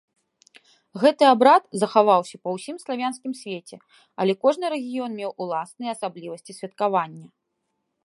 Гэты 1.03 1.23
абрад 1.33 1.63
захаваўся 1.81 2.39
па 2.47 2.55
ўсім 2.57 2.75
славянскім 2.85 3.33
свеце, 3.41 3.75
але 4.25 4.33
кожны 4.47 4.65
рэгіён 4.79 5.11
меў 5.23 5.31
уласныя 5.47 5.89
асаблівасці 5.99 6.51
святкавання. 6.61 7.25